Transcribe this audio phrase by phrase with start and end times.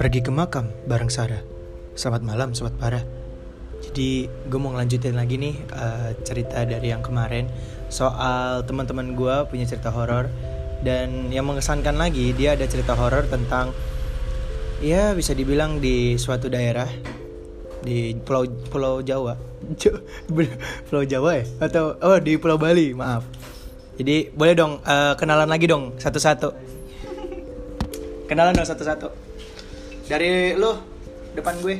[0.00, 1.44] pergi ke makam bareng Sarah.
[1.92, 3.04] Selamat malam, sobat parah.
[3.84, 7.52] Jadi gue mau ngelanjutin lagi nih eh, cerita dari yang kemarin
[7.92, 10.32] soal teman-teman gue punya cerita horor.
[10.80, 13.76] Dan yang mengesankan lagi dia ada cerita horor tentang
[14.80, 16.88] ya bisa dibilang di suatu daerah
[17.84, 19.36] di pulau pulau Jawa.
[20.88, 21.44] Pulau Jawa ya?
[21.60, 23.28] Atau oh di pulau Bali maaf.
[24.00, 26.48] Jadi boleh dong eh, kenalan lagi dong satu-satu.
[28.32, 29.28] Kenalan dong satu-satu
[30.10, 30.74] dari lu
[31.32, 31.78] depan gue.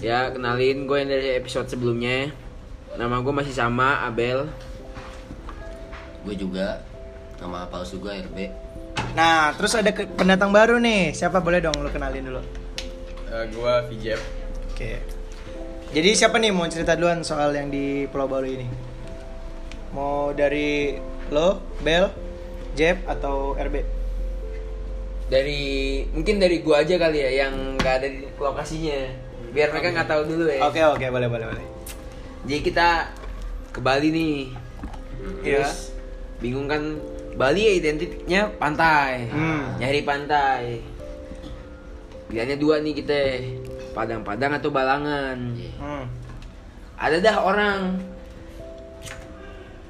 [0.00, 2.32] Ya kenalin gue yang dari episode sebelumnya.
[2.96, 4.48] Nama gue masih sama Abel.
[6.24, 6.80] Gue juga.
[7.36, 8.38] Nama palsu gue RB
[9.14, 11.14] nah terus ada ke- pendatang baru nih.
[11.14, 11.38] Siapa?
[11.38, 12.42] Boleh dong lu kenalin dulu.
[13.30, 14.18] Eh, gua Vijep.
[14.70, 14.98] Oke.
[15.94, 16.50] Jadi siapa nih?
[16.50, 18.66] Mau cerita duluan soal yang di Pulau Bali ini.
[19.94, 20.98] Mau dari
[21.30, 22.10] lo Bel
[22.74, 23.82] Jeb atau RB
[25.24, 29.00] Dari mungkin dari gue aja kali ya yang nggak ada di lokasinya.
[29.56, 30.60] Biar mereka nggak tahu dulu ya.
[30.68, 31.66] Oke oke boleh boleh boleh.
[32.44, 33.08] Jadi kita
[33.72, 34.38] ke Bali nih.
[35.40, 35.64] Iya.
[35.64, 35.96] Terus
[36.44, 37.00] bingung kan
[37.40, 39.32] Bali ya identiknya pantai.
[39.32, 39.80] Hmm.
[39.80, 40.62] Nyari pantai.
[42.28, 43.20] Pilihannya dua nih kita.
[43.96, 45.38] Padang-padang atau Balangan.
[45.80, 46.04] Hmm.
[46.94, 47.80] ada dah orang.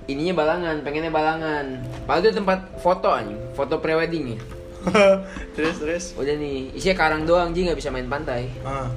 [0.04, 1.80] Ininya balangan pengennya balangan.
[2.04, 3.40] Padahal itu tempat foto anjing.
[3.56, 4.40] Foto prewedding ya
[5.54, 8.88] terus terus udah nih isinya karang doang jadi nggak bisa main pantai ah.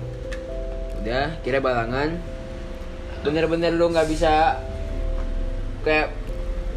[0.98, 2.20] udah kira balangan
[3.20, 4.60] bener-bener lu nggak bisa
[5.82, 6.12] kayak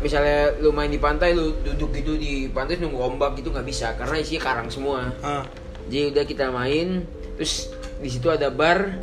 [0.01, 3.93] misalnya lu main di pantai lu duduk gitu di pantai nunggu ombak gitu nggak bisa
[3.95, 5.45] karena isinya karang semua Ah.
[5.87, 7.05] jadi udah kita main
[7.37, 7.69] terus
[8.01, 8.97] di situ ada bar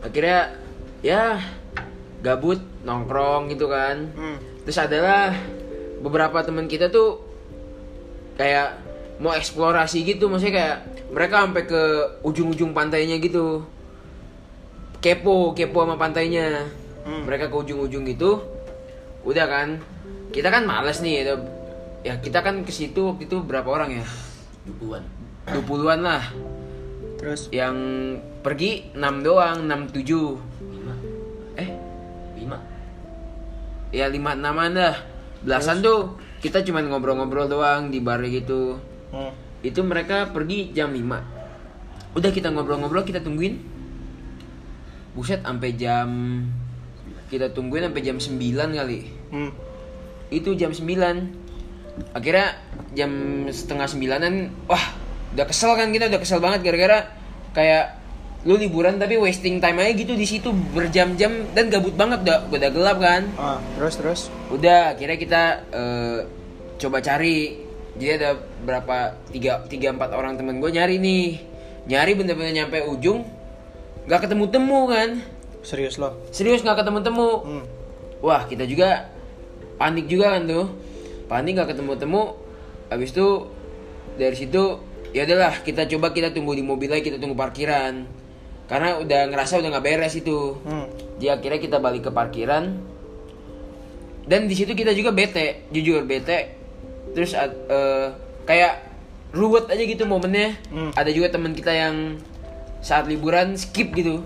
[0.00, 0.52] akhirnya
[1.00, 1.40] ya
[2.20, 4.38] gabut nongkrong gitu kan Hmm.
[4.62, 5.32] terus adalah
[5.98, 7.22] beberapa teman kita tuh
[8.34, 8.76] kayak
[9.20, 10.76] mau eksplorasi gitu maksudnya kayak
[11.12, 11.82] mereka sampai ke
[12.24, 13.66] ujung-ujung pantainya gitu.
[15.02, 16.68] Kepo kepo sama pantainya.
[17.02, 17.26] Hmm.
[17.26, 18.38] mereka ke ujung-ujung gitu
[19.26, 19.68] udah kan.
[20.30, 21.34] Kita kan males nih ya,
[22.06, 24.06] ya kita kan ke situ waktu itu berapa orang ya?
[24.64, 25.02] Dupuan
[25.50, 26.24] 20-an lah.
[27.18, 27.50] Terus?
[27.50, 27.76] Yang
[28.42, 30.94] pergi 6 doang 6 7 Lima.
[31.58, 31.68] Eh?
[32.38, 32.58] Lima.
[33.92, 34.96] Ya lima enaman dah
[35.42, 36.16] belasan tuh.
[36.42, 39.32] Kita cuman ngobrol-ngobrol doang di bar gitu hmm.
[39.62, 41.42] itu mereka pergi jam 5
[42.12, 43.56] udah kita ngobrol-ngobrol kita tungguin.
[45.12, 46.08] Buset sampai jam
[47.28, 48.36] kita tungguin sampai jam 9
[48.76, 49.00] kali.
[49.32, 49.52] Hmm.
[50.32, 50.88] itu jam 9
[52.16, 52.56] akhirnya
[52.96, 53.12] jam
[53.52, 54.80] setengah sembilanan wah
[55.36, 57.08] udah kesel kan kita udah kesel banget gara-gara
[57.52, 58.00] kayak
[58.42, 62.70] lu liburan tapi wasting time aja gitu di situ berjam-jam dan gabut banget udah udah
[62.74, 63.22] gelap kan.
[63.38, 64.20] Ah, terus terus?
[64.50, 66.18] Udah akhirnya kita eh,
[66.82, 67.61] coba cari
[67.92, 68.30] jadi ada
[68.64, 71.26] berapa tiga tiga empat orang temen gue nyari nih.
[71.82, 73.26] Nyari bener-bener nyampe ujung
[74.08, 75.10] nggak ketemu temu kan.
[75.60, 76.16] Serius lo?
[76.32, 77.64] Serius nggak ketemu temu hmm.
[78.24, 79.12] wah kita juga
[79.76, 80.66] panik juga kan tuh.
[81.28, 82.22] Panik nggak ketemu temu
[82.88, 83.28] habis itu
[84.16, 84.80] dari situ
[85.12, 88.08] ya adalah kita coba kita tunggu di mobil lagi kita tunggu parkiran.
[88.72, 90.56] Karena udah ngerasa udah nggak beres itu.
[90.64, 90.88] Hmm.
[91.20, 92.72] jadi akhirnya kita balik ke parkiran.
[94.22, 96.61] Dan di situ kita juga bete jujur bete
[97.12, 98.06] terus eh,
[98.46, 98.74] kayak
[99.32, 100.54] ruwet aja gitu momennya.
[100.70, 100.90] Hmm.
[100.94, 102.20] ada juga teman kita yang
[102.82, 104.22] saat liburan skip gitu.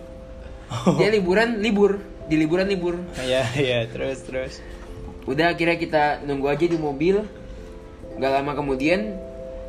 [0.98, 2.02] Dia liburan libur.
[2.26, 2.98] Di liburan libur.
[3.22, 4.58] Iya, iya, terus terus.
[5.26, 7.22] udah akhirnya kita nunggu aja di mobil.
[8.18, 9.14] Nggak lama kemudian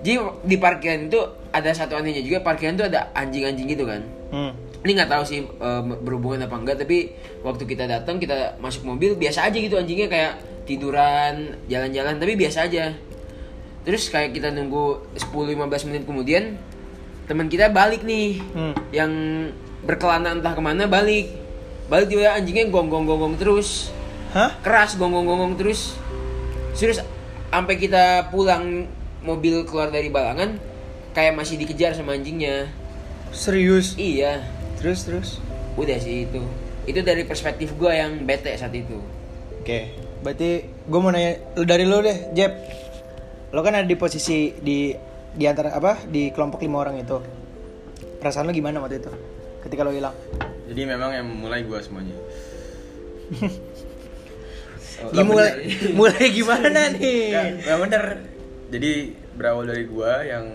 [0.01, 1.22] jadi di parkiran itu
[1.53, 2.41] ada satu anehnya juga.
[2.41, 4.01] Parkiran itu ada anjing-anjing gitu kan.
[4.34, 4.51] Hmm.
[4.82, 7.12] Ini nggak tahu sih eh, berhubungan apa enggak tapi
[7.42, 10.34] waktu kita datang kita masuk mobil biasa aja gitu anjingnya kayak
[10.64, 12.92] tiduran jalan-jalan tapi biasa aja
[13.82, 16.59] terus kayak kita nunggu 10-15 menit kemudian
[17.24, 18.76] teman kita balik nih Hmm.
[18.91, 19.12] yang
[19.82, 21.32] berkelana entah ke mana balik
[21.88, 23.91] balik juga anjingnya gonggong-gonggong terus
[24.35, 24.52] Hah?
[24.59, 25.96] keras gonggong-gonggong terus
[26.76, 27.00] serius
[27.47, 28.91] sampai kita pulang
[29.23, 30.59] mobil keluar dari balangan
[31.16, 32.68] kayak masih dikejar sama anjingnya
[33.32, 33.96] Serius?
[33.96, 34.44] iya
[34.78, 35.29] Terus terus.
[35.74, 36.41] udah sih itu
[36.84, 38.97] itu dari perspektif gue yang bete saat itu
[39.58, 39.91] Oke,
[40.22, 42.56] berarti gue mau nanya lu dari lu deh, Jeb.
[43.52, 44.96] Lo kan ada di posisi di
[45.29, 47.20] di antara apa di kelompok lima orang itu.
[48.18, 49.12] Perasaan lo gimana waktu itu?
[49.59, 50.16] Ketika lo hilang?
[50.66, 52.16] Jadi memang yang mulai gua semuanya
[54.97, 55.94] Oh, Ya, mulai bener.
[55.94, 57.22] mulai gimana nih?
[57.30, 58.03] Nggak, nggak bener
[58.68, 58.91] Jadi
[59.35, 60.46] berawal dari gua yang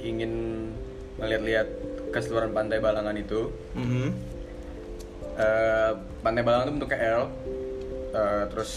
[0.00, 0.32] ingin
[1.16, 1.68] melihat-lihat
[2.14, 4.08] keseluruhan pantai Balangan itu Mhm.
[5.34, 7.24] Eh, Pantai Balangan itu bentuknya L
[8.14, 8.72] Eh, Terus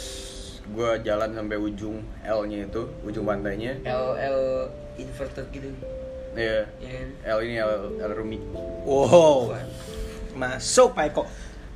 [0.67, 3.77] gue jalan sampai ujung L-nya itu, ujung pantainya.
[3.85, 4.41] L L
[4.97, 5.69] inverted gitu
[6.33, 6.65] Iya.
[6.81, 7.09] Ya kan?
[7.23, 8.41] L ini L, L Rumi.
[8.83, 9.53] Wow.
[10.33, 11.23] Masuk Pak Eko.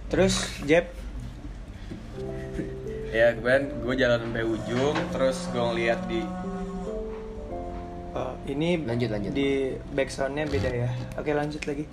[0.10, 0.90] Terus Jeb.
[3.12, 6.24] Ya kemudian gue jalan sampai ujung, terus gue ngeliat di
[8.12, 9.31] Oh, ini Lanjut, lanjut.
[9.31, 9.50] di
[9.90, 10.90] backsoundnya beda ya.
[11.16, 11.86] Oke lanjut lagi.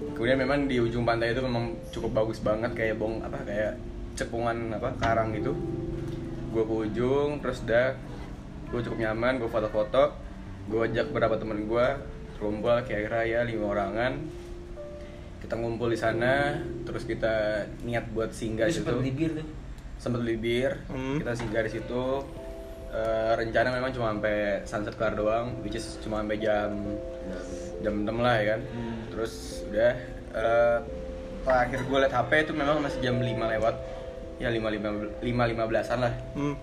[0.00, 3.76] kemudian memang di ujung pantai itu memang cukup bagus banget kayak bong apa kayak
[4.14, 5.52] cepungan apa karang gitu.
[6.50, 7.92] Gue ke ujung, terus udah
[8.66, 10.16] gue cukup nyaman, gue foto-foto,
[10.66, 11.86] gue ajak beberapa temen gue
[12.36, 14.16] kumpul kira-kira ya lima orangan
[15.38, 17.32] kita ngumpul di sana terus kita
[17.82, 19.46] niat buat singgah Itu di situ sempat beli bir tuh.
[19.98, 21.20] sempat beli bir Hmm.
[21.20, 22.04] kita singgah di situ
[22.90, 26.74] Eh, rencana memang cuma sampai sunset kelar doang which is cuma sampai jam
[27.86, 28.60] jam 6 lah ya kan?
[29.14, 29.92] Terus udah
[30.34, 30.78] eh,
[31.46, 33.74] terakhir gue liat HP itu memang masih jam 5 lewat.
[34.42, 36.14] Ya 5 5 5 15an lah.
[36.34, 36.54] Hmm.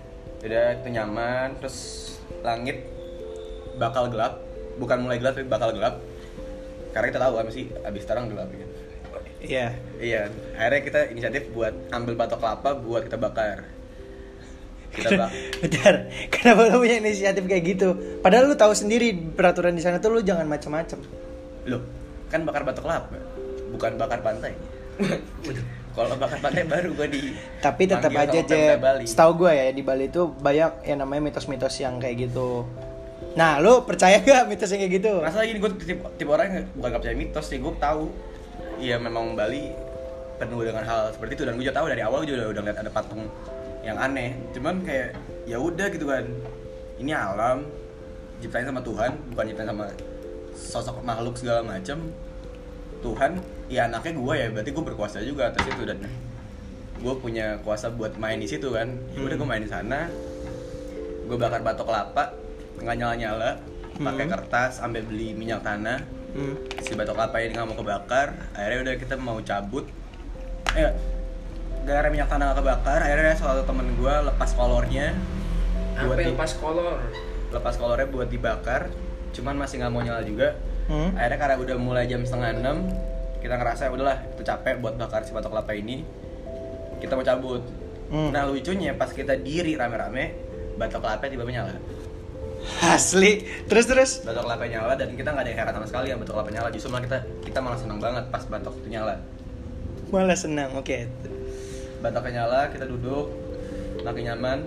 [0.44, 1.48] udah itu nyaman.
[1.64, 1.78] Terus
[2.44, 2.84] langit
[3.80, 4.44] bakal gelap.
[4.76, 5.96] Bukan mulai gelap tapi bakal gelap.
[6.92, 8.70] Karena kita tahu kan sih abis sekarang gelap kan?
[9.40, 9.66] Iya.
[9.96, 10.22] Iya,
[10.60, 13.77] akhirnya kita inisiatif buat ambil batok kelapa buat kita bakar.
[14.94, 15.30] Bak
[15.62, 15.94] Bentar,
[16.32, 17.88] kenapa lu punya inisiatif kayak gitu?
[18.24, 20.98] Padahal lu tahu sendiri peraturan di sana tuh lu jangan macem-macem.
[21.68, 21.82] Loh,
[22.32, 23.18] kan bakar batok kelapa,
[23.74, 24.52] bukan bakar pantai.
[25.98, 28.38] Kalau bakar pantai baru gua di Tapi tetap aja
[28.78, 29.02] Bali.
[29.02, 32.62] setahu gue ya di Bali itu banyak yang namanya mitos-mitos yang kayak gitu.
[33.34, 35.12] Nah, lu percaya gak mitos yang kayak gitu?
[35.18, 38.14] Masalah gini, gue tipe, tipe orang yang bukan gak percaya mitos sih, gue tahu
[38.78, 39.74] Iya memang Bali
[40.38, 42.78] penuh dengan hal seperti itu dan gue juga tahu dari awal juga udah, udah ngeliat
[42.78, 43.26] ada patung
[43.88, 44.36] yang aneh.
[44.52, 45.16] Cuman kayak
[45.48, 46.24] ya udah gitu kan.
[47.00, 47.64] Ini alam
[48.38, 49.86] ciptain sama Tuhan bukan ciptain sama
[50.52, 52.12] sosok makhluk segala macem.
[53.00, 53.38] Tuhan
[53.70, 55.82] ya anaknya gue ya berarti gue berkuasa juga atas itu.
[55.88, 56.04] Dan
[56.98, 58.92] gue punya kuasa buat main di situ kan.
[59.16, 60.10] Ya udah gue main di sana.
[61.24, 62.36] Gue bakar batok kelapa
[62.78, 63.50] nggak nyala nyala
[63.98, 64.32] pakai Hmm.
[64.38, 65.98] kertas sampai beli minyak tanah.
[66.28, 66.54] Hmm.
[66.84, 68.28] si batok kelapa ini nggak mau kebakar.
[68.52, 69.88] Akhirnya udah kita mau cabut.
[70.76, 70.92] Eh
[71.88, 75.16] gara minyak tanah kebakar akhirnya salah satu temen gue lepas kolornya
[75.96, 76.98] buat Sampai di- lepas kolor.
[77.48, 78.92] lepas kolornya buat dibakar
[79.30, 80.52] cuman masih nggak mau nyala juga
[80.84, 81.12] Hmm.
[81.14, 82.76] akhirnya karena udah mulai jam setengah enam
[83.38, 86.00] kita ngerasa udahlah itu capek buat bakar si batok kelapa ini
[86.98, 87.60] kita mau cabut
[88.06, 88.30] Hmm.
[88.30, 90.32] nah lucunya pas kita diri rame-rame
[90.74, 91.76] batok kelapa tiba-tiba nyala
[92.80, 93.44] Asli.
[93.64, 94.10] Terus terus.
[94.22, 96.68] batok kelapa nyala dan kita nggak ada yang heran sama sekali yang batok kelapa nyala
[96.68, 99.16] justru malah kita kita malah senang banget pas batok itu nyala
[100.08, 100.72] Malah senang.
[100.72, 101.04] Oke.
[101.98, 103.26] Batoknya nyala kita duduk.
[104.02, 104.58] Makin nyaman.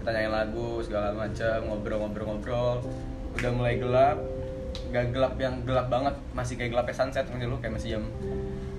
[0.00, 2.84] Kita nyanyi lagu segala macam ngobrol-ngobrol-ngobrol
[3.36, 4.18] udah mulai gelap.
[4.92, 6.14] Gak gelap yang gelap banget.
[6.36, 8.04] Masih kayak gelapnya sunset ngerti lu kayak masih jam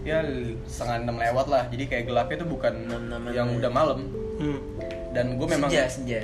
[0.08, 0.24] ya
[0.64, 1.64] setengah enam lewat lah.
[1.68, 2.74] Jadi kayak gelapnya tuh bukan
[3.36, 3.58] yang ya.
[3.60, 4.00] udah malam.
[4.38, 4.62] Hmm.
[5.18, 6.22] dan gue memang senja, senja.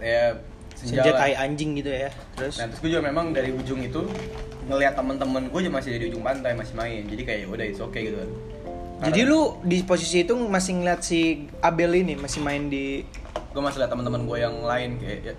[0.00, 0.32] ya
[0.72, 2.08] senja Senja tai anjing gitu ya.
[2.32, 2.56] Terus.
[2.56, 4.08] Nah terus gue juga memang dari ujung itu
[4.72, 7.04] ngelihat temen-temen gue juga masih di ujung pantai masih main.
[7.04, 8.30] Jadi kayak ya udah it's okay gitu kan
[9.02, 13.02] Jadi lu di posisi itu masih ngeliat si Abel ini masih main di
[13.52, 15.34] gue masih lihat teman-teman gue yang lain kayak ya,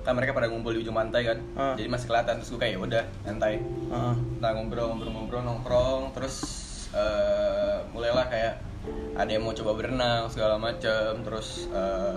[0.00, 1.38] kan mereka pada ngumpul di ujung pantai kan.
[1.58, 1.74] Ah.
[1.74, 2.38] jadi masih kelihatan.
[2.38, 4.14] Terus gue kayak ya udah santai Heeh.
[4.38, 6.02] kita ngobrol ngobrol ngobrol nongkrong.
[6.14, 6.36] Terus
[6.94, 8.54] eh, mulailah kayak
[9.18, 11.26] ada yang mau coba berenang segala macem.
[11.26, 12.16] Terus eh,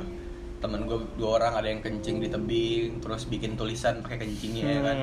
[0.61, 3.01] temen gue dua orang ada yang kencing di tebing.
[3.01, 4.97] Terus bikin tulisan pakai kencingnya ya kan.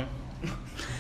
[0.47, 0.57] Hmm.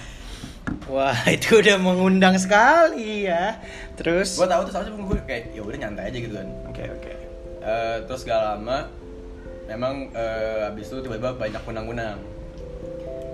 [0.86, 3.58] Wah, itu udah mengundang sekali ya.
[3.94, 7.12] Terus gue tahu tuh soalnya gue kayak ya udah nyantai aja gitu kan Oke, oke.
[7.60, 8.88] Eh, terus gak lama
[9.68, 12.18] memang eh, abis itu tiba-tiba banyak kunang-kunang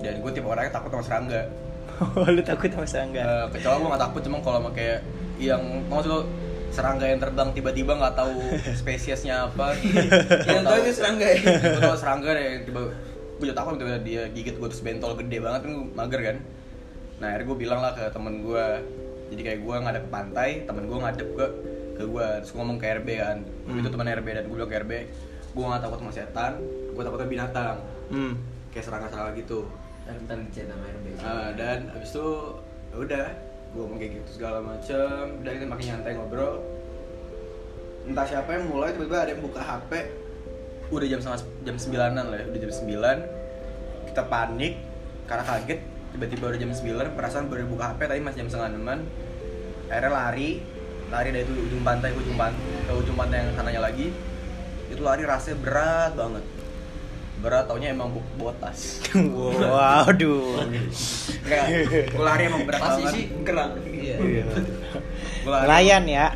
[0.02, 1.40] dan gue tipe orangnya takut sama serangga
[2.34, 3.22] lu takut sama serangga?
[3.24, 5.00] Eh, kecuali gue gak takut cuma kalau sama kayak
[5.38, 6.20] yang maksud lo
[6.68, 8.36] serangga yang terbang tiba-tiba nggak tahu
[8.82, 9.72] spesiesnya apa
[10.44, 11.38] Yang tahu itu serangga ya?
[11.56, 12.80] gue tahu serangga deh tiba
[13.36, 16.36] gue juga takut tiba dia gigit gue terus bentol gede banget kan mager kan
[17.16, 18.66] nah akhirnya gue bilang lah ke temen gue
[19.32, 21.46] jadi kayak gue ngadep ke pantai temen gue ngadep ke
[21.96, 23.38] ke gue terus gue ngomong ke RB kan.
[23.40, 23.80] Hmm.
[23.80, 24.92] itu teman RB dan gue bilang ke RB
[25.56, 26.52] gue gak takut sama setan
[26.92, 27.76] gue takut sama binatang.
[28.12, 28.32] Hmm.
[28.70, 29.64] kayak serangga-serangga gitu.
[30.04, 31.06] Rentan dicet sama RB.
[31.24, 32.28] Ah, dan abis itu
[32.92, 33.26] ya udah
[33.72, 35.40] gue ngomong kayak gitu segala macem.
[35.40, 36.54] Udah kita makin nyantai ngobrol.
[38.06, 39.92] Entah siapa yang mulai tiba-tiba ada yang buka HP
[40.86, 41.18] udah jam
[41.66, 43.16] jam sembilanan lah ya udah jam sembilan.
[44.12, 44.74] Kita panik
[45.26, 45.80] karena kaget
[46.16, 48.98] tiba-tiba udah jam sembilan perasaan baru buka HP tadi masih jam setengah enaman
[49.86, 50.50] akhirnya lari
[51.06, 52.56] lari dari itu ujung pantai ke ujung pantai
[52.88, 54.06] ke ujung pantai yang sananya lagi
[54.88, 56.44] itu lari rasanya berat banget
[57.36, 59.04] berat taunya emang bu- botas
[59.76, 60.64] Waduh.
[61.44, 61.64] Enggak,
[62.08, 63.70] gue lari emang berat Pasti banget sih gerang.
[63.84, 64.16] Iya.
[65.44, 66.26] Gua lari, Nelayan ya.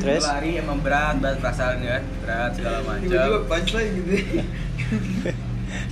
[0.00, 4.12] Terus lari emang berat, berat perasaan kan Berat segala macam Tiba-tiba punchline gitu.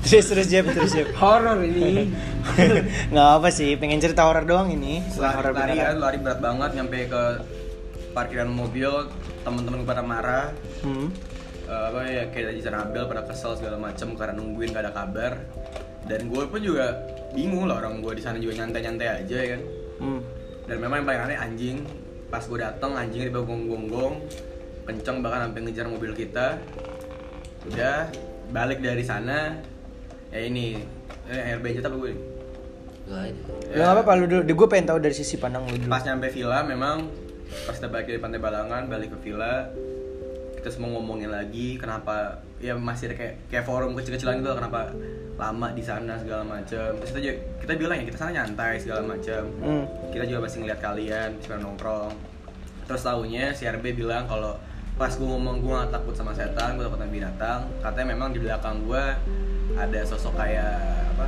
[0.06, 1.10] terus terus Jeb terus Jeb.
[1.20, 2.14] Horor ini.
[3.12, 5.02] nggak apa sih pengen cerita horor doang ini.
[5.10, 7.22] Setelah lari, horor lari kan lari berat banget nyampe ke
[8.14, 8.90] parkiran mobil
[9.42, 10.46] teman-teman pada marah.
[10.86, 11.10] Hmm.
[11.66, 15.32] Eh, apa ya kayak tadi Abel pada kesel segala macem karena nungguin gak ada kabar.
[16.06, 16.94] Dan gue pun juga
[17.34, 19.62] bingung lah orang gue di sana juga nyantai-nyantai aja ya kan?
[19.96, 20.20] Hmm.
[20.68, 21.76] dan memang yang paling aneh anjing.
[22.30, 24.14] Pas gue dateng anjingnya tiba gonggong-gonggong
[24.86, 26.62] kenceng bahkan sampai ngejar mobil kita.
[27.66, 28.06] Udah
[28.54, 29.58] balik dari sana
[30.37, 30.76] ya ini.
[31.26, 32.12] Eh, RB aja tapi gue?
[33.02, 33.43] Gua aja.
[33.73, 35.88] Lu nggak apa-apa lu dulu, gue pengen tahu dari sisi pandang lu dulu.
[35.88, 37.09] pas nyampe villa memang
[37.64, 39.71] pas kita balik dari pantai Balangan balik ke villa
[40.59, 44.90] kita semua ngomongin lagi kenapa ya masih ada kayak kayak forum kecil-kecilan gitu kenapa
[45.38, 49.00] lama di sana segala macam terus kita juga, kita bilang ya kita sana nyantai segala
[49.07, 49.85] macam Hmm.
[50.11, 52.12] kita juga masih ngeliat kalian masih nongkrong.
[52.87, 54.59] Terus tahunya si RB bilang kalau
[54.97, 58.40] pas gue ngomong gue gak takut sama setan gue takut sama binatang katanya memang di
[58.43, 59.05] belakang gue
[59.76, 60.73] ada sosok kayak
[61.14, 61.26] apa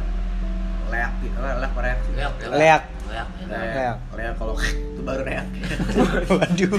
[0.89, 1.57] leak leak leak?
[1.77, 2.33] Leak, Leak.
[2.49, 2.83] Leak.
[3.13, 3.25] ya.
[3.45, 3.73] Leak.
[3.77, 3.97] Leak.
[4.17, 4.55] Leak kalau
[4.97, 5.47] itu baru reak.
[6.33, 6.71] Waduh,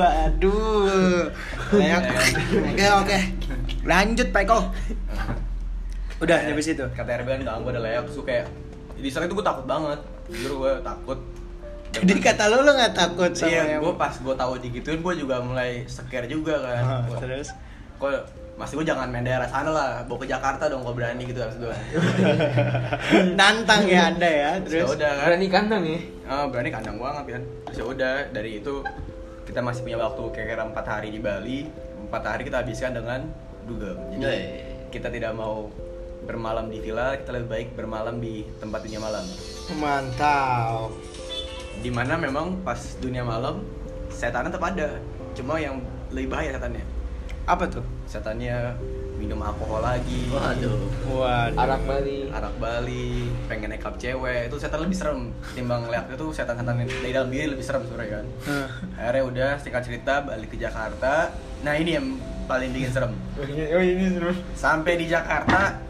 [0.00, 1.24] waduh.
[1.76, 2.02] Leak.
[2.72, 3.18] Oke oke.
[3.84, 4.58] Lanjut Pak Eko.
[6.18, 6.84] Udah nyampe situ.
[6.96, 8.46] Kata RB kan gak gue ada leak, terus gua kayak
[8.98, 10.00] di saat itu gue takut banget.
[10.32, 11.18] Jujur gue takut.
[11.94, 15.14] Jadi kata lu lu nggak takut sama Iya, yang gue pas gue tahu digituin gue
[15.16, 17.06] juga mulai scare juga kan.
[17.08, 17.48] Gua, terus
[17.98, 18.12] Kok
[18.58, 21.54] masih gue jangan main daerah sana lah, bawa ke Jakarta dong kalau berani gitu harus
[21.62, 21.76] gue.
[23.38, 24.50] nantang ya Anda ya.
[24.66, 25.26] Terus Terus udah kan.
[25.30, 26.00] Berani kandang ya.
[26.26, 27.42] Ah, berani kandang banget kan.
[27.70, 28.74] Terus ya udah dari itu
[29.46, 31.70] kita masih punya waktu kira-kira empat hari di Bali.
[32.10, 33.30] Empat hari kita habiskan dengan
[33.70, 33.94] dugem.
[34.18, 34.42] Jadi Yoi.
[34.90, 35.70] kita tidak mau
[36.26, 39.22] bermalam di villa, kita lebih baik bermalam di tempat dunia malam.
[39.78, 40.90] mantap.
[41.78, 43.62] Di mana memang pas dunia malam
[44.10, 44.98] setannya tetap ada,
[45.38, 45.78] cuma yang
[46.10, 46.97] lebih bahaya setannya.
[47.48, 47.84] Apa tuh?
[48.04, 48.76] Setannya
[49.16, 50.78] minum alkohol lagi, Waduh.
[51.10, 51.58] Waduh.
[51.58, 52.30] Arak Bali.
[52.30, 57.10] arak Bali, pengen nekap cewek, itu setan lebih serem timbang lihat itu setan-setan yang dari
[57.10, 58.26] dalam diri lebih serem sebenarnya kan.
[58.46, 58.68] Hah.
[58.94, 61.34] Akhirnya udah singkat cerita balik ke Jakarta.
[61.66, 62.06] Nah ini yang
[62.46, 63.12] paling bikin serem.
[63.40, 64.30] Oh ini seru.
[64.54, 65.82] Sampai di Jakarta,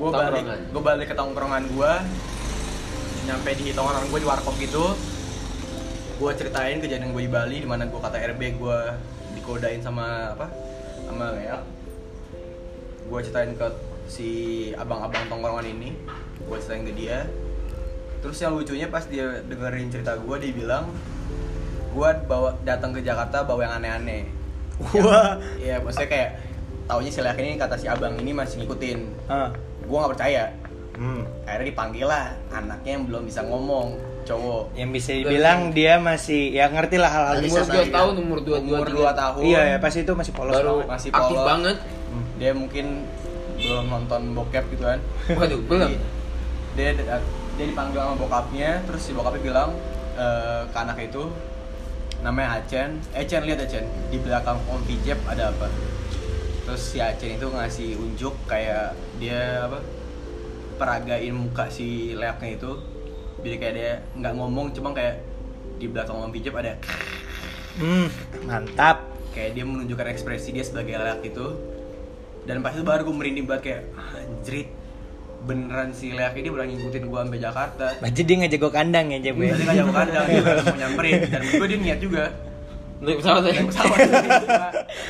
[0.00, 0.44] gue balik,
[0.74, 1.92] gue balik ke tongkrongan gue.
[3.30, 4.98] Nyampe di tongkrongan gue di warkop gitu.
[6.18, 8.78] Gue ceritain kejadian gue di Bali, di mana gue kata RB gue
[9.38, 10.50] dikodain sama apa?
[11.04, 11.58] Sama Lea.
[13.04, 13.66] Gue ceritain ke
[14.08, 14.28] si
[14.76, 15.92] abang-abang tongkrongan ini.
[16.44, 17.28] Gue ceritain ke dia.
[18.24, 20.88] Terus yang lucunya pas dia dengerin cerita gue, dia bilang,
[21.92, 24.24] gue bawa datang ke Jakarta bawa yang aneh-aneh.
[25.04, 25.36] Wah.
[25.60, 26.30] Iya, maksudnya kayak
[26.88, 29.28] taunya si Leak ini kata si abang ini masih ngikutin.
[29.28, 29.52] Ah.
[29.84, 30.56] Gue nggak percaya.
[30.96, 31.26] Hmm.
[31.44, 34.62] Akhirnya dipanggil lah anaknya yang belum bisa ngomong, cowok.
[34.74, 37.60] Yang bisa dibilang dia masih ya ngerti lah hal-hal umur.
[37.60, 37.92] saya Umur 2 Iya.
[37.92, 39.42] tahun, umur 2 Umur 2 tahun.
[39.42, 40.86] Iya ya pasti itu masih polos Baru banget.
[40.88, 41.46] masih aktif polos.
[41.46, 41.76] banget.
[42.34, 42.86] Dia mungkin
[43.56, 45.00] belum nonton bokep gitu kan.
[45.30, 45.90] Waduh, belum.
[46.74, 46.88] Dia
[47.54, 49.70] dia dipanggil sama bokapnya, terus si bokapnya bilang
[50.14, 51.22] eh, ke anak itu
[52.20, 52.98] namanya Acen.
[53.12, 55.70] Eh Cen lihat Acen di belakang Om Vijep ada apa?
[56.64, 59.78] Terus si Acen itu ngasih unjuk kayak dia apa?
[60.74, 62.72] peragain muka si leaknya itu
[63.44, 65.20] jadi kayak dia nggak ngomong cuma kayak
[65.74, 66.74] di belakang Om Vijep ada
[67.74, 68.06] Hmm,
[68.42, 69.02] mantap.
[69.30, 71.46] kayak dia menunjukkan ekspresi dia sebagai leak itu
[72.44, 73.82] dan pas itu baru gue merinding banget kayak
[74.14, 74.68] anjrit
[75.42, 79.18] beneran si leak ini udah ngikutin gue sampai Jakarta Berarti dia ngajak gue kandang ya
[79.20, 79.40] Jeb ya?
[79.50, 82.24] Berarti nggak jauh kandang dia langsung mau nyamperin dan gue dia niat juga
[82.96, 83.52] Naik pesawat ya.
[83.52, 83.98] naik pesawat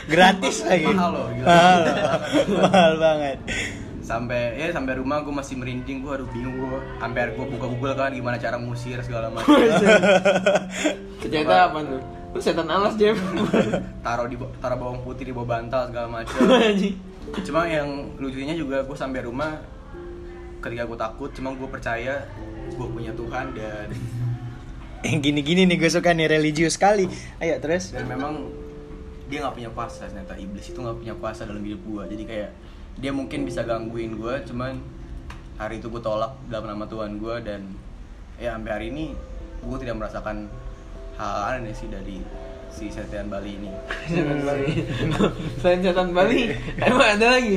[0.07, 0.89] Gratis lagi.
[0.89, 1.47] mahal loh gila.
[1.47, 1.81] Mahal,
[2.65, 3.39] mahal banget.
[4.05, 7.95] Sampai ya sampai rumah gue masih merinding gue aduh bingung gue sampai gue buka google
[7.97, 9.57] kan gimana cara ngusir segala macam
[11.25, 12.01] Ternyata apa tuh?
[12.37, 13.17] Lu setan alas, Jeb.
[14.07, 16.37] taruh di taruh bawang putih di bawah bantal segala macam
[17.49, 19.57] cuma yang lucunya juga gue sampai rumah
[20.61, 22.29] ketika gue takut cuma gue percaya
[22.69, 23.89] gue punya Tuhan dan
[25.05, 27.05] Yang gini-gini nih gue suka nih religius sekali.
[27.41, 27.93] Ayo terus.
[27.93, 28.49] dan memang
[29.29, 32.51] dia nggak punya kuasa ternyata iblis itu nggak punya kuasa dalam hidup gue jadi kayak
[32.95, 34.79] dia mungkin bisa gangguin gue cuman
[35.55, 37.63] hari itu gue tolak dalam nama Tuhan gue dan
[38.39, 39.15] ya sampai hari ini
[39.63, 40.51] gue tidak merasakan
[41.15, 42.19] hal aneh sih dari
[42.75, 43.71] si setan Bali ini
[44.11, 44.67] Setan Bali.
[45.63, 46.51] Selain setan Bali,
[46.83, 47.55] emang ada lagi?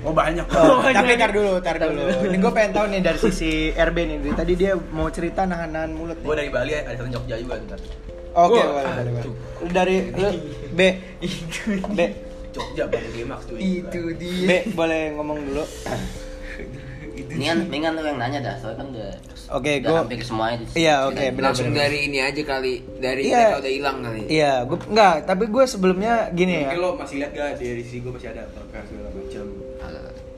[0.00, 2.00] oh banyak Oh, Oh, tapi tar dulu, tar dulu.
[2.24, 4.16] Ini gue pengen tahu nih dari sisi RB nih.
[4.24, 6.16] Dari tadi dia mau cerita nahan-nahan mulut.
[6.16, 7.76] gue dari Bali ada satu Jogja juga ntar
[8.34, 8.62] Oke.
[9.60, 10.28] Lu dari lu
[10.72, 10.80] B.
[11.92, 12.00] B.
[12.54, 13.54] Jogja baru klimaks tuh
[14.46, 15.64] B boleh ngomong dulu.
[17.14, 19.10] Mendingan, mendingan lu yang nanya dah, soalnya kan udah
[19.54, 21.50] Oke, udah gua- hampir semuanya di Iya, oke, benar.
[21.50, 22.72] Langsung dari ini aja kali.
[22.98, 23.38] Dari Iya.
[23.38, 24.20] mereka udah hilang kali.
[24.26, 26.70] Iya, gue enggak, tapi gue sebelumnya gini ya.
[26.70, 29.44] mungkin lo masih lihat gak dari sisi gue masih ada podcast segala macam.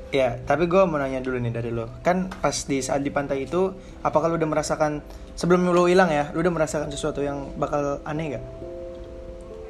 [0.06, 1.90] Ya, tapi gue mau nanya dulu nih dari lo.
[2.00, 5.02] Kan pas di saat di pantai itu, apakah lo udah merasakan
[5.34, 8.44] sebelum lo hilang ya, lo udah merasakan sesuatu yang bakal aneh gak?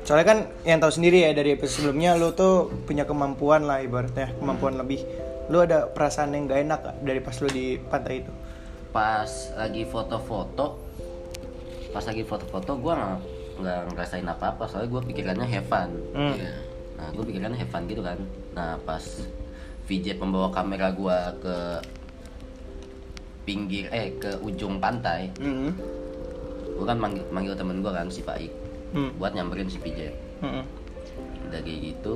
[0.07, 2.55] Soalnya kan yang tahu sendiri ya dari episode sebelumnya lo tuh
[2.87, 5.03] punya kemampuan lah ibaratnya kemampuan lebih.
[5.47, 8.33] Lo ada perasaan yang gak enak dari pas lo di pantai itu?
[8.87, 10.81] pas lagi foto-foto
[11.93, 13.19] pas lagi foto-foto gue nggak
[13.61, 16.33] nggak ngerasain apa-apa soalnya gue pikirannya have fun Hmm.
[16.33, 16.53] Iya.
[16.97, 18.17] nah gue pikirannya have fun gitu kan
[18.53, 19.05] nah pas
[19.85, 21.57] VJ pembawa kamera gue ke
[23.45, 25.77] pinggir eh ke ujung pantai Hmm.
[26.73, 28.49] gue kan manggil manggil temen gue kan si Faik
[28.89, 29.11] Hmm.
[29.17, 30.63] buat nyamperin si VJ Hmm.
[31.47, 32.15] udah kayak gitu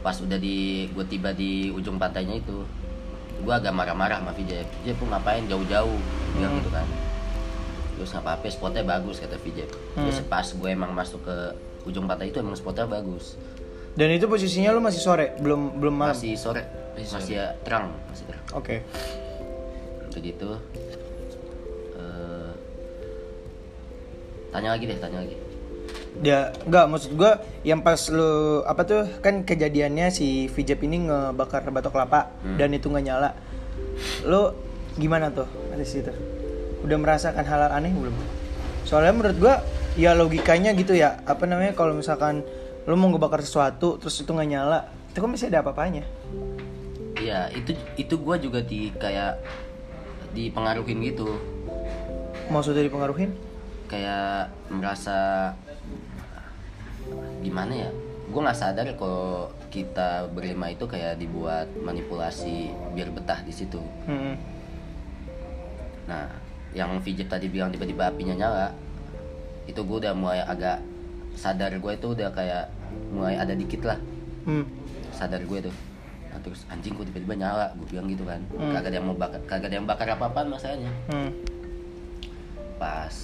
[0.00, 0.56] pas udah di
[0.86, 2.64] gue tiba di ujung pantainya itu
[3.36, 5.98] gue agak marah-marah sama VJ VJ pun ngapain jauh-jauh
[6.32, 6.60] bilang Hmm.
[6.60, 6.86] gitu kan
[7.94, 10.26] terus nggak apa-apa spotnya bagus kata terus Hmm.
[10.26, 11.36] pas gue emang masuk ke
[11.84, 13.38] ujung pantai itu emang spotnya bagus
[13.94, 16.10] Dan itu posisinya lo masih sore, belum belum malam.
[16.10, 16.66] masih sore
[16.98, 18.82] masih, ya terang masih terang Oke.
[20.10, 20.50] begitu
[21.94, 22.50] eh,
[24.50, 25.38] tanya lagi deh tanya lagi
[26.22, 31.66] Ya, enggak maksud gua yang pas lu apa tuh kan kejadiannya si Vijep ini ngebakar
[31.66, 32.54] batok kelapa Hmm.
[32.54, 33.30] dan itu nggak nyala.
[34.22, 34.54] Lu
[34.94, 36.14] gimana tuh di situ?
[36.86, 38.14] Udah merasakan hal aneh belum?
[38.86, 39.54] Soalnya menurut gua
[39.94, 42.46] ya logikanya gitu ya, apa namanya kalau misalkan
[42.84, 46.06] lu mau ngebakar sesuatu terus itu nggak nyala, itu kan masih ada apa-apanya.
[47.14, 49.40] Iya itu itu gue juga di kayak
[50.30, 51.40] dipengaruhin gitu
[52.46, 53.32] Maksudnya dipengaruhin?
[53.84, 55.52] kayak merasa
[57.40, 57.90] gimana ya
[58.24, 64.34] gue nggak sadar kalau kita berlima itu kayak dibuat manipulasi biar betah di situ Hmm.
[66.04, 66.28] nah
[66.72, 68.66] yang Vijay tadi bilang tiba-tiba apinya nyala
[69.64, 70.80] itu gue udah mulai agak
[71.34, 72.68] sadar gue itu udah kayak
[73.10, 73.98] mulai ada dikit lah
[74.44, 74.64] Hmm.
[75.10, 75.74] sadar gue tuh
[76.28, 78.72] nah, terus anjing tiba-tiba nyala gue bilang gitu kan Hmm.
[78.72, 81.30] kagak ada yang mau bakar kagak ada yang bakar apa-apaan masalahnya Hmm.
[82.76, 83.14] pas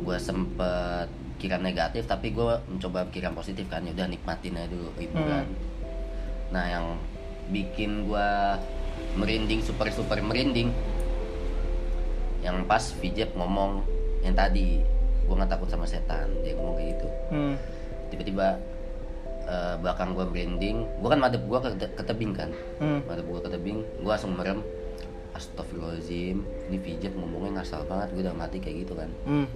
[0.00, 1.08] gue sempet
[1.40, 5.48] kira negatif tapi gue mencoba pikiran positif kan ya udah nikmatin aja dulu hiburan
[6.50, 6.86] nah yang
[7.48, 8.28] bikin gue
[9.16, 10.68] merinding super super merinding
[12.40, 13.84] yang pas Vijep ngomong
[14.20, 14.80] yang tadi
[15.22, 17.54] gue nggak takut sama setan dia ngomong kayak gitu Hmm.
[18.08, 18.58] tiba-tiba
[19.42, 23.00] eh, belakang gue merinding gue kan madep gue ke, ke tebing kan Hmm.
[23.04, 24.60] madep gue ke tebing gue langsung merem
[25.30, 26.36] Astagfirullahaladzim
[26.68, 29.46] ini Vijep ngomongnya ngasal banget gue udah mati kayak gitu kan Hmm.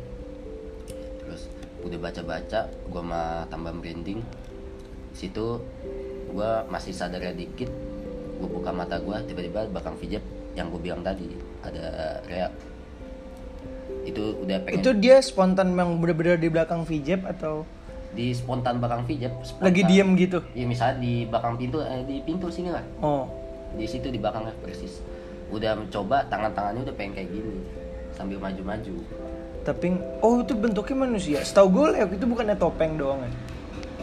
[1.85, 4.25] Udah baca-baca gue mah tambah merinding
[5.13, 5.61] situ
[6.29, 7.71] gue masih sadarnya dikit
[8.35, 11.29] gue buka mata gue tiba-tiba belakang Vijep yang gue bilang tadi
[11.63, 12.53] ada reak
[14.05, 17.65] itu udah pengen Itu dia spontan yang bener-bener di belakang Vijep atau
[18.13, 19.65] di spontan belakang Vijep spontan.
[19.65, 20.39] lagi diem gitu?
[20.53, 23.27] ya misalnya di belakang pintu eh, di pintu sini lah Oh.
[23.75, 25.03] di situ di belakangnya persis
[25.51, 27.59] udah mencoba tangan-tangannya udah pengen kayak gini
[28.15, 28.95] sambil maju-maju
[29.65, 29.87] Tapi
[30.21, 31.39] oh itu bentuknya manusia.
[31.41, 33.31] Setahu gue leok itu bukannya topeng doang ya.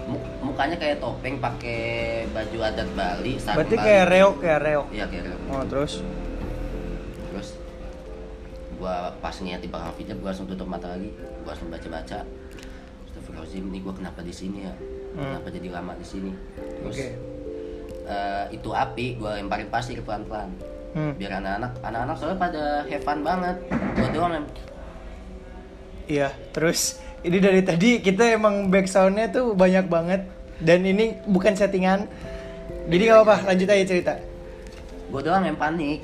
[0.04, 1.80] Mu- mukanya kayak topeng pakai
[2.28, 3.86] baju adat Bali sarung Berarti Bali.
[3.86, 4.88] kayak reok kayak reok.
[4.90, 5.94] iya kayak reok Oh terus?
[7.24, 7.48] terus
[8.76, 12.20] gua pas ngeliat di belakang video gua langsung tutup mata lagi gua langsung baca-baca
[13.06, 14.74] Astagfirullahaladzim ini gua kenapa di sini ya
[15.14, 16.32] kenapa jadi lama di sini
[16.82, 17.08] terus Oke.
[18.04, 20.50] eh, itu api gua lemparin pasir pelan-pelan
[20.92, 21.16] Hmm.
[21.16, 23.56] biar anak-anak anak-anak soalnya pada have fun banget
[23.96, 24.44] gua doang
[26.04, 26.30] Iya.
[26.50, 30.22] Terus ini dari tadi kita emang backsoundnya tuh banyak banget
[30.58, 32.06] dan ini bukan settingan.
[32.84, 34.14] Jadi nggak apa-apa lanjut aja cerita.
[35.08, 36.00] gue doang yang panik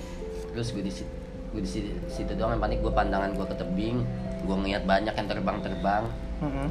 [0.51, 1.07] terus gue di situ
[1.49, 4.03] gue di situ, situ doang yang panik gue pandangan gue ke tebing
[4.43, 6.03] gue ngeliat banyak yang terbang-terbang
[6.37, 6.67] Mm-mm.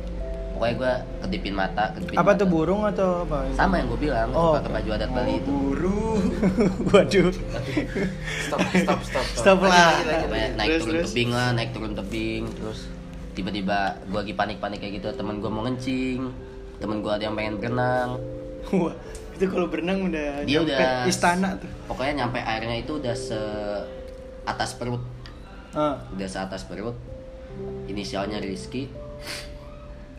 [0.52, 2.38] pokoknya gue kedipin mata kedipin Apa mata.
[2.38, 3.48] tuh burung atau apa?
[3.50, 4.52] sama yang gue bilang Oh.
[4.52, 6.02] pakai baju adat Bali itu Guru.
[6.92, 7.32] Waduh.
[7.32, 9.24] Stop, stop, stop, stop.
[9.32, 9.96] Stop lah.
[10.54, 11.08] Naik Terus, turun terus.
[11.08, 12.80] tebing lah naik turun tebing terus
[13.36, 16.32] tiba-tiba gue lagi panik-panik kayak gitu temen gue mau ngencing
[16.80, 18.20] temen gue ada yang pengen berenang.
[18.72, 18.94] Wah,
[19.36, 21.70] itu kalau berenang udah dia nyampe udah istana tuh.
[21.88, 23.40] pokoknya nyampe airnya itu udah se
[24.48, 25.02] atas perut.
[25.76, 26.00] Ah.
[26.16, 26.96] udah se atas perut.
[27.88, 28.88] Inisialnya Rizky.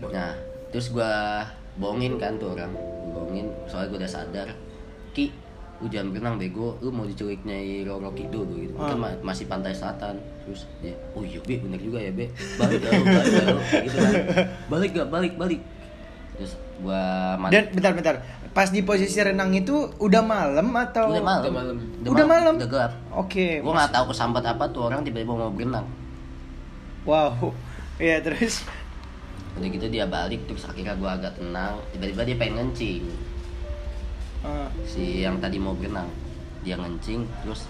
[0.01, 0.38] Nah
[0.69, 1.45] terus gua
[1.82, 2.73] bohongin kan tuh orang.
[3.13, 4.49] Bohongin soalnya gua udah sadar.
[5.13, 5.34] Ki
[5.78, 8.74] lu jangan berenang bego lu mau diculik nyai Roro Kidul gitu.
[8.82, 8.90] Ah.
[8.94, 10.18] kan ma- masih pantai selatan.
[10.42, 12.26] Terus dia oh iya be bener juga ya be.
[12.60, 14.13] Balik gak lu balik gak lu gitu kan.
[14.74, 15.62] Balik gak balik balik.
[16.38, 17.02] Terus gua
[17.38, 17.54] mandi.
[17.54, 18.16] Dan bentar-bentar,
[18.58, 21.44] pas di posisi renang itu udah malam atau udah malam.
[21.46, 21.76] Udah malam.
[22.02, 22.54] Udah malam?
[22.58, 22.94] udah gelap.
[23.13, 23.62] Oke.
[23.62, 25.86] gua nggak tahu kesambat apa tuh orang tiba-tiba mau berenang.
[27.06, 27.54] Wow.
[28.02, 28.66] Iya terus.
[29.58, 31.78] udah gitu dia balik terus akhirnya gua agak tenang.
[31.94, 33.27] Tiba-tiba dia pengen ngencing
[34.88, 36.08] Si yang tadi mau berenang
[36.64, 37.68] dia ngencing terus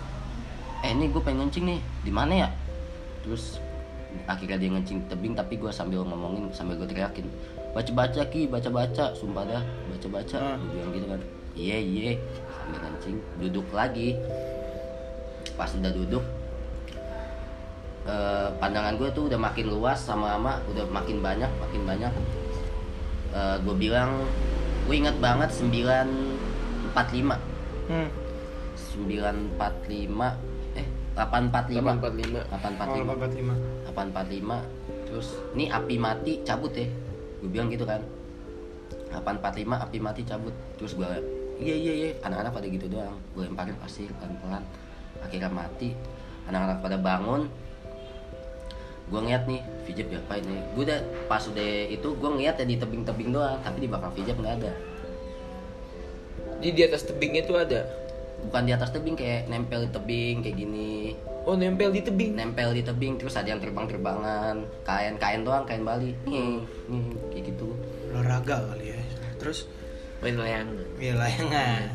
[0.82, 2.50] eh ini gue pengen ngencing nih di mana ya?
[3.26, 3.60] Terus
[4.26, 7.28] akhirnya dia ngencing tebing tapi gue sambil ngomongin sambil gue teriakin
[7.76, 9.62] baca baca ki baca baca sumpah dah
[9.94, 10.56] baca baca Ah.
[10.58, 11.22] gue bilang gitu kan
[11.54, 12.12] iya iya.
[12.64, 14.18] Sambil ngencing duduk lagi.
[15.58, 16.24] Pas udah duduk
[18.08, 22.14] eh, pandangan gue tuh udah makin luas sama ama udah makin banyak makin banyak.
[23.34, 24.24] Eh, gue bilang
[24.88, 25.52] gue ingat banget
[26.98, 27.38] 945
[27.88, 28.10] Hmm.
[28.98, 30.34] 945
[30.76, 32.42] eh 845 845.
[32.50, 33.54] 845 Oh, 45.
[33.94, 36.90] 845 terus ini api mati cabut ya.
[37.40, 38.02] Gue bilang gitu kan.
[39.14, 40.52] 845 api mati cabut.
[40.82, 41.10] Terus gue
[41.62, 42.10] iya iya iya.
[42.26, 43.16] Anak-anak pada gitu doang.
[43.38, 44.66] Gue lemparin pasir pelan-pelan.
[45.24, 45.96] Akhirnya mati.
[46.50, 47.48] Anak-anak pada bangun.
[49.08, 50.60] Gue ngeliat nih Vijep diapain nih?
[50.76, 51.00] Gue udah
[51.32, 53.58] pas udah itu gue ngeliat ya di tebing-tebing doang.
[53.64, 54.74] Tapi di belakang Vijep nggak ada
[56.58, 57.82] Di di atas tebingnya tuh ada.
[58.38, 62.38] bukan di atas tebing kayak nempel di tebing kayak gini Oh nempel di tebing.
[62.38, 67.02] nempel di tebing terus ada yang terbang-terbangan kain kain doang kain Bali nih nih
[67.34, 67.74] kayak gitu
[68.14, 69.02] Olahraga kali ya.
[69.42, 69.66] Terus
[70.22, 70.86] Main layangan.
[71.02, 71.90] ya layangan.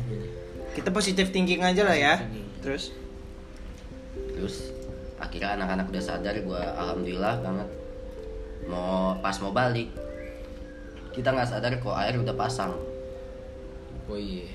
[0.75, 2.27] Kita positif thinking aja lah ya.
[2.59, 2.91] Terus
[4.35, 4.75] terus
[5.15, 7.69] akhirnya anak-anak udah sadar gue alhamdulillah banget
[8.67, 9.87] mau pas mau balik
[11.15, 12.75] kita nggak sadar kok air udah pasang
[14.05, 14.51] Oh iya.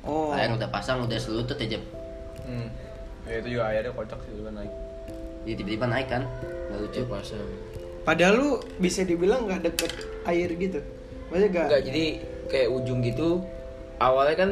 [0.00, 0.32] oh.
[0.32, 1.76] air udah pasang udah selutut aja
[2.40, 2.66] Hmm.
[3.24, 4.72] Ya itu juga airnya kocak sih juga naik.
[5.40, 6.22] jadi tiba-tiba naik kan
[6.66, 7.46] nggak lucu Cuy pasang.
[8.00, 9.92] Padahal lu bisa dibilang nggak deket
[10.24, 10.80] air gitu.
[11.28, 11.66] Maksudnya nggak.
[11.68, 12.04] Enggak jadi
[12.48, 13.44] kayak ujung gitu.
[13.96, 14.50] Awalnya kan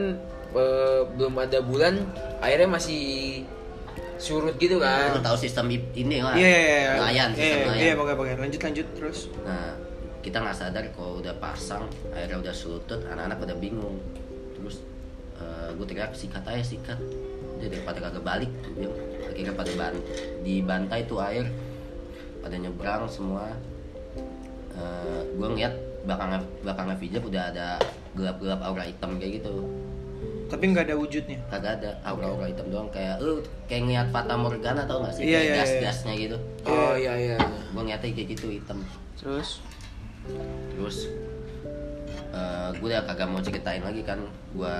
[0.54, 1.94] eh, belum ada bulan,
[2.38, 3.02] airnya masih
[4.18, 5.14] surut gitu Lu kan.
[5.22, 6.90] tahu sistem ini lah Iya iya iya.
[6.98, 8.36] nelayan Iya sistem iya nelayan pokoknya pokoknya.
[8.44, 9.18] Lanjut lanjut terus.
[9.42, 9.72] Nah,
[10.24, 13.96] kita nggak sadar kalau udah pasang, airnya udah selutut, anak-anak udah bingung.
[14.58, 14.82] Terus
[15.78, 16.98] gue teriak sikat aja sikat.
[17.58, 18.94] Dia daripada kagak balik, bilang.
[19.30, 19.94] akhirnya pada ban
[20.46, 21.46] dibantai tuh air,
[22.42, 23.50] pada nyebrang semua.
[25.38, 25.74] gue ngeliat
[26.06, 27.68] belakangnya belakangnya Vijay udah ada
[28.14, 29.66] gelap-gelap aura hitam kayak gitu.
[30.48, 31.38] Tapi nggak ada wujudnya.
[31.52, 35.28] Kagak ada aura-aura hitam doang kayak lu kayak ngeliat Fata Morgana tau gak sih?
[35.28, 35.58] Iya, kayak iya, iya.
[35.60, 36.36] gas-gasnya gitu.
[36.64, 37.38] Oh iya iya.
[37.74, 38.78] Gue ngeliatnya kayak gitu hitam.
[39.20, 39.60] Terus
[40.72, 41.08] terus
[42.78, 44.20] gue udah kagak mau ceritain lagi kan
[44.54, 44.74] gue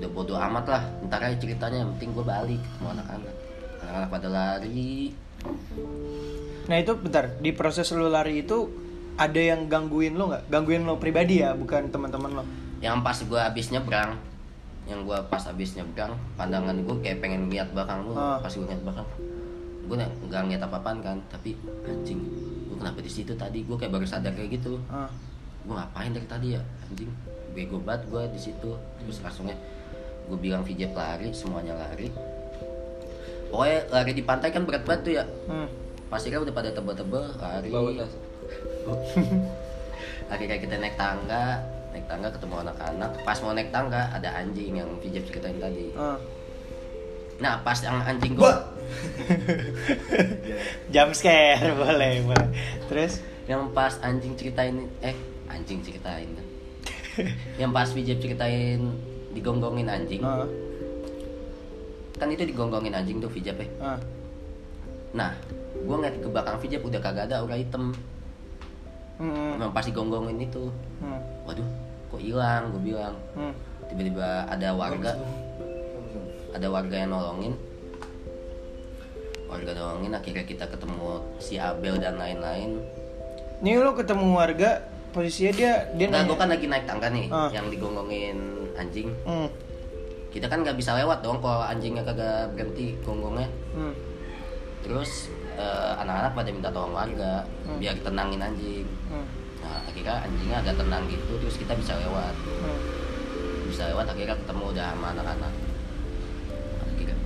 [0.00, 3.34] udah bodo amat lah ntar aja ceritanya yang penting gue balik ketemu anak-anak
[3.82, 5.12] anak-anak pada lari
[6.62, 8.70] Nah itu bentar di proses lu lari itu
[9.18, 10.46] ada yang gangguin lo nggak?
[10.46, 12.44] Gangguin lo pribadi ya, bukan teman-teman lo.
[12.78, 14.14] yang pas gue habis nyebrang
[14.86, 18.38] yang gue pas habis nyebrang pandangan gue kayak pengen lihat belakang lu Ah.
[18.38, 19.06] pas gue ngeliat belakang
[19.86, 21.54] gue nggak ngeliat apa-apaan kan tapi
[21.86, 22.18] anjing
[22.82, 23.62] kenapa di situ tadi?
[23.62, 24.82] Gue kayak baru sadar kayak gitu.
[24.90, 25.06] Ah.
[25.62, 26.62] gue ngapain dari tadi ya?
[26.90, 27.06] Anjing
[27.54, 28.74] bego banget gue di situ.
[28.74, 29.54] Terus langsungnya
[30.26, 32.10] gue bilang Vijay lari semuanya lari.
[33.46, 35.24] Pokoknya lari di pantai kan berat banget tuh ya.
[35.46, 35.70] Hmm.
[36.10, 37.70] pasirnya udah pada tebel-tebel lari.
[37.70, 38.12] Bawa tas.
[40.32, 41.62] akhirnya kita naik tangga
[41.94, 43.10] naik tangga ketemu anak-anak.
[43.22, 45.94] Pas mau naik tangga ada anjing yang Vijay ceritain tadi.
[45.94, 46.18] Ah.
[47.38, 48.52] nah pas yang anjing gue
[50.94, 52.48] Jump scare boleh boleh.
[52.88, 55.16] Terus yang pas anjing ceritain eh
[55.50, 56.30] anjing ceritain
[57.60, 58.80] yang pas Vijay ceritain
[59.36, 60.48] digonggongin anjing ah.
[62.16, 63.98] kan itu digonggongin anjing tuh Vijay ya Ah.
[65.12, 65.36] Nah,
[65.76, 67.92] gue ngeliat ke belakang Vijay udah kagak ada aura hitam.
[69.20, 69.60] Hmm.
[69.60, 70.72] Memang pasti gonggongin itu.
[71.04, 71.20] Hmm.
[71.44, 71.68] Waduh,
[72.08, 72.72] kok hilang?
[72.72, 73.12] Gue bilang.
[73.36, 73.52] Hmm.
[73.92, 75.12] Tiba-tiba ada warga,
[76.56, 77.52] ada warga yang nolongin.
[79.52, 82.80] Warga nolongin, akhirnya kita ketemu si Abel dan lain-lain.
[83.60, 84.80] Nih lo ketemu warga,
[85.12, 87.52] posisinya dia dia Nah, gue kan lagi naik tangga nih, Ah.
[87.52, 88.40] yang digonggongin
[88.74, 89.12] anjing.
[89.22, 89.52] Hmm.
[90.32, 93.52] Kita kan nggak bisa lewat dong kalau anjingnya kagak berhenti gonggongnya.
[93.76, 93.92] Hmm.
[94.80, 97.76] Terus eh, anak-anak pada minta tolong warga Hmm.
[97.76, 98.88] biar tenangin anjing.
[99.12, 99.26] Hmm.
[99.60, 102.32] Nah, akhirnya anjingnya agak tenang gitu, terus kita bisa lewat.
[102.40, 102.78] Hmm.
[103.68, 105.52] Bisa lewat, akhirnya ketemu udah sama anak-anak.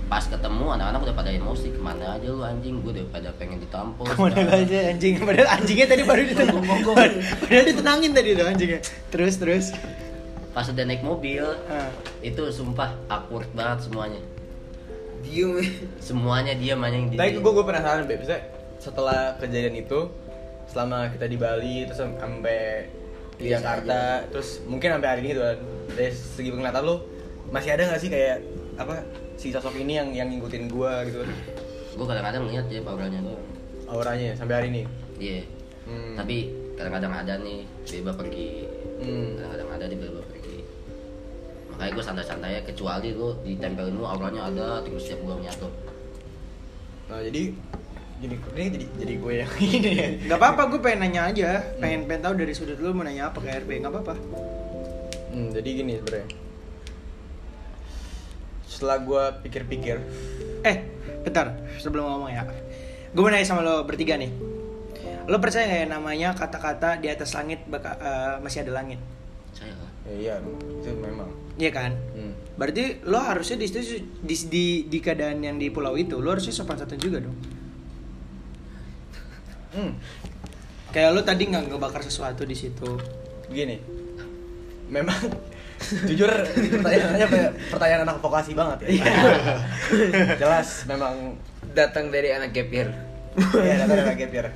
[0.07, 3.59] Pas ketemu, anak-anak udah pada emosi, ke mana aja lu anjing, gue udah pada pengen
[3.59, 4.07] ditampol.
[4.07, 4.63] Ke mana segala.
[4.63, 5.13] aja anjing?
[5.19, 6.63] Padahal anjingnya tadi baru ditenangin.
[7.43, 8.79] Padahal ditenangin tadi tuh anjingnya.
[9.11, 9.65] Terus terus.
[10.55, 11.91] Pas udah naik mobil, Ah.
[12.19, 14.21] itu sumpah awkward banget semuanya.
[15.21, 15.59] Diem.
[15.99, 18.23] Semuanya dia aja yang di Tapi gue gue penasaran Beb,
[18.79, 20.07] setelah kejadian itu
[20.67, 22.87] selama kita di Bali terus sam- sampai
[23.35, 25.57] di Biasa Jakarta terus mungkin sampai hari ini tuh kan,
[25.93, 26.95] dari segi penglihatan lu
[27.47, 28.37] masih ada nggak sih kayak
[28.75, 28.95] apa
[29.37, 31.21] si sosok ini yang yang ngikutin gua gitu
[31.97, 33.19] Gue kadang-kadang ngeliat ya auranya
[33.89, 34.83] auranya sampai hari ini
[35.17, 35.41] Iya.
[35.89, 36.13] Hmm.
[36.13, 36.37] Tapi
[36.77, 38.69] kadang-kadang ada nih, Beba pergi.
[39.01, 39.33] Hmm.
[39.33, 40.57] Kadang-kadang ada di Beba pergi.
[41.73, 45.69] makanya gue santai-santai aja, kecuali lu ditempelin lu auranya ada terus setiap gue nyatu
[47.07, 47.53] Nah, jadi
[48.17, 50.07] gini ini jadi jadi gue yang ini ya.
[50.33, 51.49] Gak apa-apa, gue pengen nanya aja.
[51.77, 54.13] Pengen pengen tahu dari sudut lu mau nanya apa ke RB, gak apa-apa.
[55.33, 56.27] Hmm, jadi gini sebenarnya.
[58.77, 59.97] Setelah gue pikir-pikir,
[60.61, 60.77] Eh,
[61.25, 62.45] bentar, sebelum ngomong ya.
[63.09, 64.29] Gue mau nanya sama lo bertiga nih.
[65.25, 69.01] Lo percaya gak ya namanya kata-kata di atas langit baka- eh, masih ada langit?
[69.49, 71.25] saya lah ya iya itu memang.
[71.57, 71.91] Iya kan?
[72.13, 72.37] Hmm.
[72.53, 76.53] Berarti lo harusnya di, situ- di, di, di keadaan yang di pulau itu, lo harusnya
[76.53, 77.33] sopan santun juga dong.
[79.73, 79.97] Hmm.
[80.93, 83.01] Kayak lo tadi nggak ngebakar sesuatu di situ.
[83.49, 83.81] Gini.
[84.87, 85.17] Memang
[86.09, 89.05] jujur ini pertanyaannya kayak pertanyaan anak vokasi banget ya.
[90.41, 91.37] Jelas memang
[91.77, 92.89] Datang dari anak year.
[93.37, 94.49] ya ada ada gap year.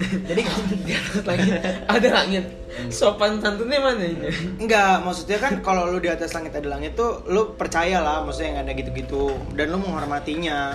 [0.00, 0.42] Jadi
[0.88, 2.44] di atas langit ada langit.
[2.88, 4.28] Sopan santunnya mana ini?
[4.56, 8.56] Enggak, maksudnya kan kalau lo di atas langit ada langit tuh lo percaya lah, maksudnya
[8.56, 10.72] yang ada gitu-gitu dan lo menghormatinya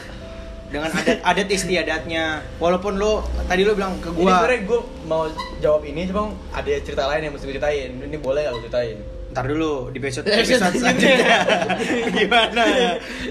[0.69, 2.45] dengan adat-adat istiadatnya.
[2.61, 5.23] Walaupun lo tadi lo bilang ke Ini gua, sebenarnya gue mau
[5.61, 7.91] jawab ini cuma ada cerita lain yang mesti gue ceritain.
[7.97, 8.97] Ini boleh gak gue ceritain?
[9.33, 11.37] Ntar dulu di episode Episode selanjutnya.
[12.15, 12.63] Gimana?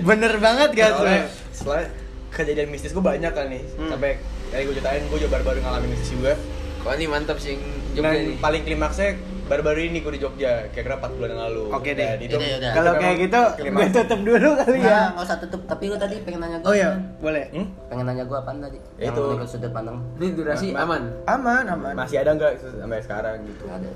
[0.02, 1.06] Bener banget gak tuh?
[1.52, 1.82] Setelah
[2.28, 3.62] kejadian mistis gue banyak kan nih.
[3.76, 3.88] Hmm.
[3.88, 4.18] Sampai
[4.50, 6.34] kayak gue ceritain gue juga baru-baru ngalamin mistis juga.
[6.82, 7.54] Kok ini mantap sih
[7.92, 8.36] Jogja Dan nih.
[8.40, 9.08] paling klimaksnya
[9.42, 11.62] baru-baru ini gue di Jogja, kira-kira 4 bulan yang lalu.
[11.70, 12.08] Oke deh.
[12.08, 12.72] Dan itu, Yaudah, yaudah.
[12.72, 14.88] Kalau kayak gitu, gue tutup dulu kali ya.
[14.88, 17.44] Nah, nggak usah tutup tapi lu tadi pengen nanya gue Oh iya, boleh.
[17.52, 17.66] Hmm?
[17.86, 19.22] pengen nanya gue apaan tadi Ya yang itu.
[19.22, 21.02] menurut sudut pandang Ini durasi ma- aman.
[21.28, 21.94] Aman, aman.
[21.94, 23.62] Masih ada nggak sampai sekarang gitu?
[23.68, 23.88] ada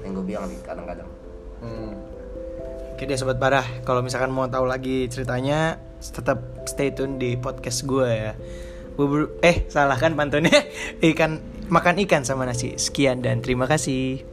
[0.00, 1.08] yang gue bilang nih kadang-kadang
[1.60, 1.92] Hmm.
[2.96, 7.88] Oke deh sobat parah, kalau misalkan mau tahu lagi ceritanya, tetap stay tune di podcast
[7.88, 8.32] gue ya.
[8.96, 10.52] Bubur, eh salah kan pantunnya
[11.12, 11.40] ikan
[11.72, 12.76] makan ikan sama nasi.
[12.76, 14.29] Sekian dan terima kasih.